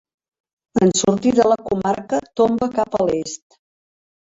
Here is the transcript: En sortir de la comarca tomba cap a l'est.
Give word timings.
En 0.85 0.93
sortir 1.01 1.35
de 1.41 1.47
la 1.53 1.59
comarca 1.69 2.23
tomba 2.41 2.73
cap 2.83 3.01
a 3.03 3.07
l'est. 3.15 3.65